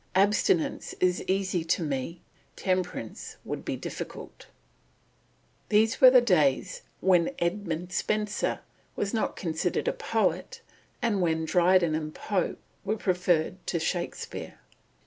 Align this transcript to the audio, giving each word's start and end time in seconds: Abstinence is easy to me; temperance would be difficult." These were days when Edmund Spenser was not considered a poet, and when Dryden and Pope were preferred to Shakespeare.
Abstinence 0.15 0.95
is 0.99 1.23
easy 1.27 1.63
to 1.63 1.83
me; 1.83 2.21
temperance 2.55 3.37
would 3.45 3.63
be 3.63 3.75
difficult." 3.75 4.47
These 5.69 6.01
were 6.01 6.09
days 6.19 6.81
when 7.01 7.35
Edmund 7.37 7.91
Spenser 7.91 8.61
was 8.95 9.13
not 9.13 9.35
considered 9.35 9.87
a 9.87 9.93
poet, 9.93 10.61
and 11.03 11.21
when 11.21 11.45
Dryden 11.45 11.93
and 11.93 12.15
Pope 12.15 12.57
were 12.83 12.97
preferred 12.97 13.57
to 13.67 13.79
Shakespeare. 13.79 14.57